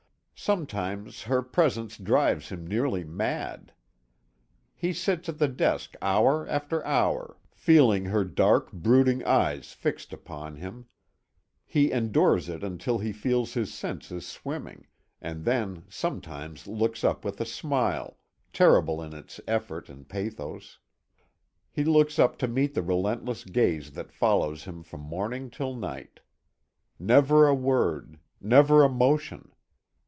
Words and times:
Sometimes 0.43 1.21
her 1.21 1.43
presence 1.43 1.99
drives 1.99 2.49
him 2.49 2.65
nearly 2.65 3.03
mad. 3.03 3.73
He 4.73 4.91
sits 4.91 5.29
at 5.29 5.37
the 5.37 5.47
desk 5.47 5.93
hour 6.01 6.47
after 6.47 6.83
hour, 6.83 7.37
feeling 7.53 8.05
her 8.05 8.25
dark, 8.25 8.71
brooding 8.71 9.23
eyes 9.23 9.71
fixed 9.71 10.11
upon 10.11 10.55
him. 10.55 10.87
He 11.67 11.91
endures 11.91 12.49
it 12.49 12.63
until 12.63 12.97
he 12.97 13.11
feels 13.13 13.53
his 13.53 13.71
senses 13.71 14.25
swimming, 14.25 14.87
and 15.21 15.45
then 15.45 15.83
sometimes 15.89 16.65
looks 16.65 17.03
up 17.03 17.23
with 17.23 17.39
a 17.39 17.45
smile, 17.45 18.17
terrible 18.51 18.99
in 18.99 19.13
its 19.13 19.39
effort 19.47 19.89
and 19.91 20.09
pathos. 20.09 20.79
He 21.71 21.83
looks 21.83 22.17
up 22.17 22.39
to 22.39 22.47
meet 22.47 22.73
the 22.73 22.81
relentless 22.81 23.43
gaze 23.43 23.91
that 23.91 24.11
follows 24.11 24.63
him 24.63 24.81
from 24.81 25.01
morning 25.01 25.51
till 25.51 25.75
night. 25.75 26.19
Never 26.97 27.45
a 27.47 27.53
word, 27.53 28.17
never 28.41 28.81
a 28.83 28.89
motion. 28.89 29.47